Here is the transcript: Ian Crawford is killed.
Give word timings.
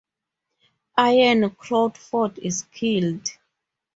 Ian 0.99 1.51
Crawford 1.51 2.39
is 2.39 2.63
killed. 2.71 3.37